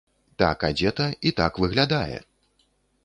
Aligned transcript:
Так 0.41 0.63
адзета 0.69 1.05
і 1.31 1.33
так 1.41 1.59
выглядае! 1.67 2.17